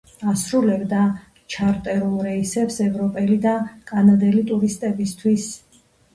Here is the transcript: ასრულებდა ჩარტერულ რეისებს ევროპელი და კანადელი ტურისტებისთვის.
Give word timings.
ასრულებდა 0.29 1.01
ჩარტერულ 1.55 2.15
რეისებს 2.29 2.79
ევროპელი 2.87 3.39
და 3.45 3.53
კანადელი 3.93 4.43
ტურისტებისთვის. 4.55 5.49